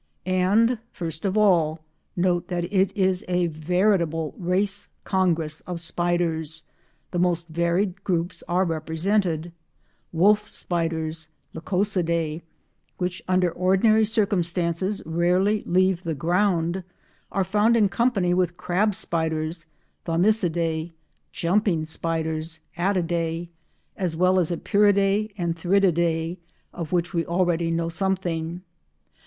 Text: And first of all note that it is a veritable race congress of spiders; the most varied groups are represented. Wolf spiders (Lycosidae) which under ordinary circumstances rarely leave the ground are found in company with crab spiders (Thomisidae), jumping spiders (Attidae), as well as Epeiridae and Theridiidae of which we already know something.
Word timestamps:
And 0.25 0.79
first 0.91 1.25
of 1.25 1.37
all 1.37 1.81
note 2.15 2.47
that 2.47 2.63
it 2.73 2.91
is 2.97 3.23
a 3.27 3.45
veritable 3.45 4.33
race 4.35 4.87
congress 5.03 5.59
of 5.67 5.79
spiders; 5.79 6.63
the 7.11 7.19
most 7.19 7.47
varied 7.49 8.03
groups 8.03 8.41
are 8.47 8.65
represented. 8.65 9.51
Wolf 10.11 10.49
spiders 10.49 11.27
(Lycosidae) 11.53 12.41
which 12.97 13.21
under 13.27 13.51
ordinary 13.51 14.03
circumstances 14.03 15.03
rarely 15.05 15.61
leave 15.67 16.01
the 16.01 16.15
ground 16.15 16.83
are 17.31 17.43
found 17.43 17.77
in 17.77 17.87
company 17.87 18.33
with 18.33 18.57
crab 18.57 18.95
spiders 18.95 19.67
(Thomisidae), 20.07 20.93
jumping 21.31 21.85
spiders 21.85 22.59
(Attidae), 22.75 23.49
as 23.95 24.15
well 24.15 24.39
as 24.39 24.49
Epeiridae 24.49 25.31
and 25.37 25.55
Theridiidae 25.55 26.37
of 26.73 26.91
which 26.91 27.13
we 27.13 27.23
already 27.23 27.69
know 27.69 27.89
something. 27.89 28.63